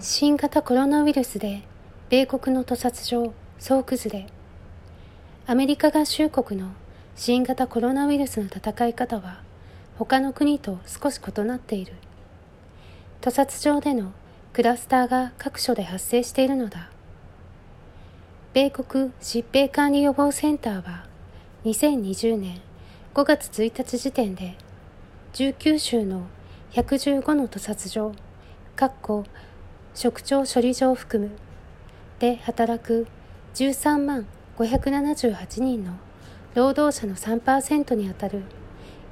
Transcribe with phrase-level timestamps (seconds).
[0.00, 1.62] 新型コロナウイルスで
[2.08, 4.26] 米国の屠殺場総崩れ
[5.46, 6.70] アメリカ合衆国の
[7.14, 9.42] 新型コロナウイルスの戦い方は
[9.98, 11.92] 他の国と少し異なっている。
[13.20, 14.12] 屠殺場での
[14.54, 16.88] クラスターが各所で発生しているのだ。
[18.54, 21.04] 米国疾病管理予防センターは
[21.66, 22.62] 2020年
[23.12, 24.56] 5月1日時点で
[25.34, 26.22] 19州の
[26.72, 28.12] 115の屠殺場
[29.94, 31.32] 職長処理場を含む。
[32.18, 33.06] で働く
[33.54, 35.94] 13万578人の
[36.54, 38.42] 労働者の3%にあたる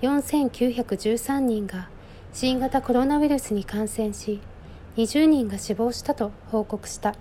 [0.03, 1.89] 4913人が
[2.33, 4.41] 新型コロナウイルスに感染し
[4.97, 7.15] 20人が死亡したと報告した。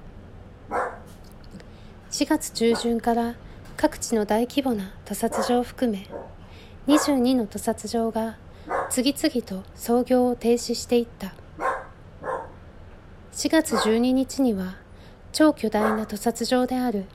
[2.12, 3.36] 4月中旬から
[3.78, 6.08] 各地の大規模な屠殺場を含め
[6.88, 8.38] 22の屠殺場が
[8.90, 11.34] 次々と操業を停止していった。
[13.32, 14.76] 4月12日には
[15.32, 17.06] 超巨大な屠殺場である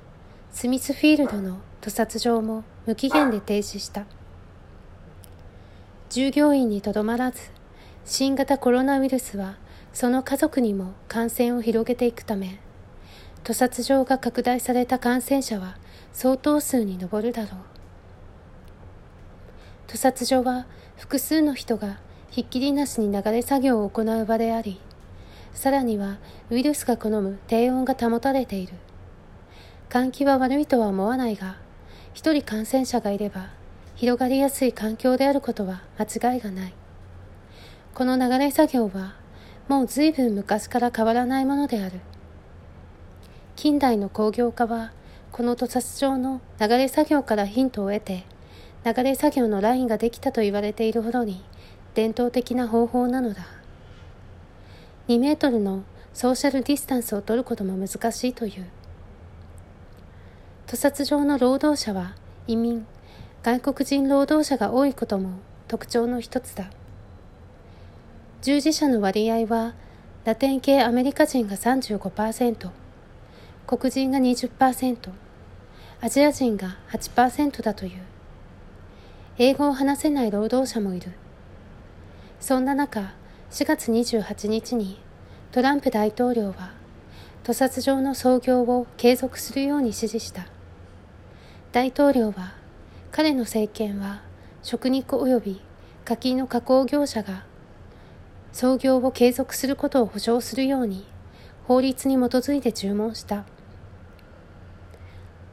[0.53, 4.07] スミスフィールドの屠殺場も無期限で停止した。
[6.09, 7.41] 従業員にとどまらず
[8.05, 9.57] 新型コロナウイルスは
[9.93, 12.61] その家族にも感染を広げていくため
[13.43, 15.77] 屠殺場が拡大された感染者は
[16.13, 17.51] 相当数に上るだろう。
[19.89, 21.99] 屠殺場は複数の人が
[22.31, 24.81] ひっきりなしに流れ作業を行う場であり
[25.55, 26.19] さらには
[26.51, 28.75] ウイルスが好む低温が保たれている。
[29.89, 31.57] 換気は悪いとは思わないが
[32.13, 33.51] 一人感染者がいれば
[33.95, 36.75] 広がりやすい環境であることは間違いがない。
[37.95, 39.15] この流れ作業は
[39.69, 42.01] もう随分昔から変わらないものである。
[43.57, 44.93] 近代の工業化は
[45.31, 48.25] この屠殺場の流れ作業からヒントを得て
[48.85, 51.45] 流れ作業のラインができたと言われているほどに
[51.95, 53.64] 伝統的な方法なのだ。
[55.07, 58.67] 2メートルのソーシャルディスタンスを取ることも難しいという。
[60.67, 62.15] 屠殺場の労働者は
[62.47, 62.87] 移民
[63.43, 65.33] 外国人労働者が多いことも
[65.69, 66.71] 特徴の一つだ。
[68.41, 69.75] 従事者の割合は
[70.25, 72.71] ラテン系アメリカ人が35%
[73.67, 75.11] 黒人が20%
[76.01, 78.01] アジア人が8%だという。
[79.37, 81.13] 英語を話せない労働者もいる。
[82.41, 83.13] そんな中
[83.55, 84.99] 4月28日に
[85.53, 86.73] トランプ大統領は
[87.45, 90.49] 屠殺場の操業を継続するように指示した。
[91.71, 92.55] 大統領は
[93.13, 94.23] 彼の政権は
[94.65, 95.61] 食肉及び
[96.05, 97.45] 柿の加工業者が
[98.51, 101.07] 操業を継続することを保障するように
[101.69, 103.45] 法律に基づいて注文した。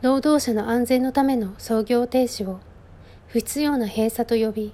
[0.01, 2.61] 労働者の安全のための操業停止を
[3.28, 4.73] 不必要な閉鎖と呼び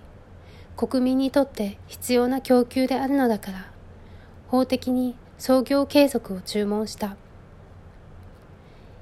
[0.77, 3.77] 国民にとって必要な供給であるのだから。
[4.47, 7.17] 法的に操業継続を注文した。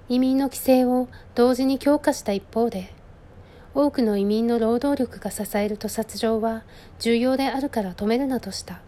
[0.10, 2.94] 移民の規制を同時に強化した一方で
[3.74, 6.64] 多くの移民の労働力が支える屠殺場は
[7.00, 8.82] 重要であるから止めるなとした。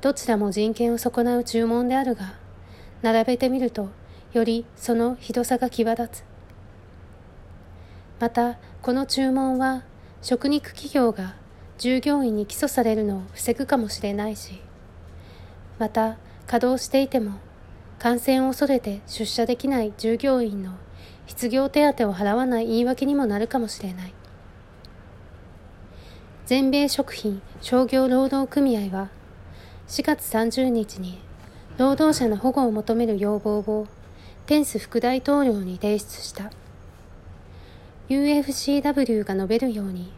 [0.00, 2.34] どちらも人権を損なう注文であるが
[3.02, 3.88] 並べてみると
[4.32, 6.24] よりそのひどさが際立つ。
[8.20, 9.84] またこの注文は
[10.20, 11.34] 食肉企業が
[11.78, 14.60] 従業員に起訴されるのを防ぐかもしれないし
[15.78, 16.16] また
[16.46, 17.38] 稼働していても
[17.98, 20.72] 感染を恐れて出社できない従業員の
[21.26, 24.14] 失業手当を払わない言い訳にもなるかもしれない。
[26.46, 29.08] 全米食品商業労働組合は
[29.88, 31.18] 4月30日に
[31.76, 33.88] 労働者の保護を求める要望を
[34.46, 36.52] ペンス副大統領に提出した。
[38.08, 40.12] UFCW が述べるように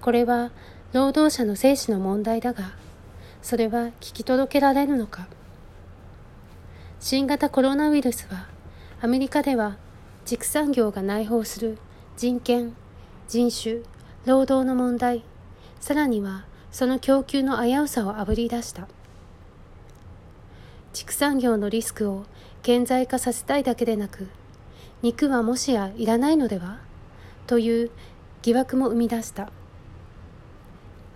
[0.00, 0.52] これは
[0.94, 2.70] 労働者の生死の問題だが
[3.42, 5.26] それは聞き届けられるのか？
[7.00, 8.46] 新型コロナウイルスは
[9.00, 9.76] アメリカでは
[10.24, 11.78] 畜産業が内包する
[12.16, 12.76] 人権
[13.26, 13.78] 人種
[14.24, 15.24] 労働の問題
[15.80, 18.86] さらにはその供給の危うさをあぶり出した。
[20.92, 22.24] 畜産業のリスクを
[22.62, 24.28] 顕在化させたいだけでなく
[25.02, 26.78] 肉はもしやいらないのでは？
[27.48, 27.90] という
[28.42, 29.50] 疑惑も生み出した。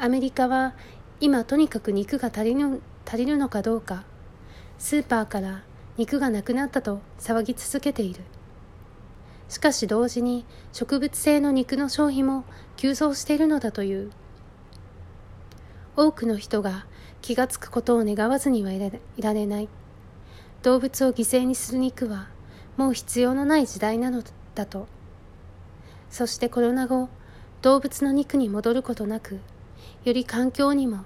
[0.00, 0.74] アメリカは
[1.20, 4.04] 今とにかく肉が足りる足りるのかどうか。
[4.78, 5.64] スーパーから
[5.96, 8.20] 肉がなくなったと騒ぎ続けている。
[9.48, 12.44] しかし同時に植物性の肉の消費も
[12.76, 14.12] 急増しているのだという。
[15.96, 16.86] 多くの人が
[17.20, 18.78] 気がつくことを願わずにはい
[19.18, 19.68] られない。
[20.62, 22.28] 動物を犠牲にする肉は
[22.76, 24.22] もう必要のない時代なの
[24.54, 24.86] だと。
[26.08, 27.08] そしてコロナ後
[27.62, 29.40] 動物の肉に戻ることなく
[30.04, 31.04] より環境にも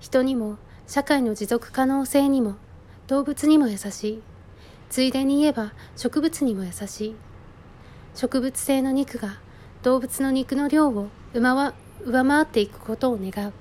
[0.00, 2.56] 人にも社会の持続可能性にも
[3.06, 4.22] 動物にも優しい。
[4.90, 7.16] ついでに言えば植物にも優しい。
[8.14, 9.38] 植物性の肉が
[9.82, 11.72] 動物の肉の量を上
[12.22, 13.52] 回っていくことを願う。